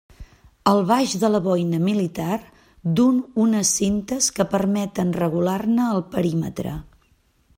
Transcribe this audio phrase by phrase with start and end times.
[0.69, 2.39] El baix de la boina militar
[3.01, 6.77] duu unes cintes que permeten regular-ne el perímetre.